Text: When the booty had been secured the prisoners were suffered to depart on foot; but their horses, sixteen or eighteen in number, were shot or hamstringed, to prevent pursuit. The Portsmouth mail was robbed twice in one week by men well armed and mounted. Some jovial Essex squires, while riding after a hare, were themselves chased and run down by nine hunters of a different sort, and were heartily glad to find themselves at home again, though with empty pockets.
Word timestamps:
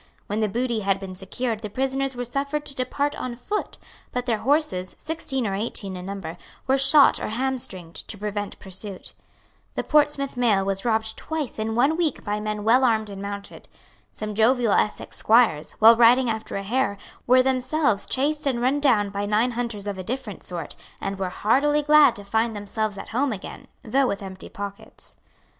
When 0.25 0.39
the 0.39 0.49
booty 0.49 0.79
had 0.79 0.99
been 0.99 1.15
secured 1.15 1.59
the 1.59 1.69
prisoners 1.69 2.15
were 2.15 2.25
suffered 2.25 2.65
to 2.65 2.73
depart 2.73 3.15
on 3.15 3.35
foot; 3.35 3.77
but 4.11 4.25
their 4.25 4.39
horses, 4.39 4.95
sixteen 4.97 5.45
or 5.45 5.53
eighteen 5.53 5.95
in 5.95 6.07
number, 6.07 6.37
were 6.65 6.79
shot 6.79 7.19
or 7.19 7.27
hamstringed, 7.27 8.07
to 8.07 8.17
prevent 8.17 8.57
pursuit. 8.59 9.13
The 9.75 9.83
Portsmouth 9.83 10.35
mail 10.35 10.65
was 10.65 10.83
robbed 10.83 11.15
twice 11.17 11.59
in 11.59 11.75
one 11.75 11.95
week 11.97 12.23
by 12.25 12.39
men 12.39 12.63
well 12.63 12.83
armed 12.83 13.11
and 13.11 13.21
mounted. 13.21 13.67
Some 14.11 14.33
jovial 14.33 14.73
Essex 14.73 15.17
squires, 15.17 15.73
while 15.73 15.95
riding 15.95 16.31
after 16.31 16.55
a 16.55 16.63
hare, 16.63 16.97
were 17.27 17.43
themselves 17.43 18.07
chased 18.07 18.47
and 18.47 18.59
run 18.59 18.79
down 18.79 19.11
by 19.11 19.27
nine 19.27 19.51
hunters 19.51 19.85
of 19.85 19.99
a 19.99 20.03
different 20.03 20.43
sort, 20.43 20.75
and 20.99 21.19
were 21.19 21.29
heartily 21.29 21.83
glad 21.83 22.15
to 22.15 22.23
find 22.23 22.55
themselves 22.55 22.97
at 22.97 23.09
home 23.09 23.31
again, 23.31 23.67
though 23.83 24.07
with 24.07 24.23
empty 24.23 24.49
pockets. 24.49 25.17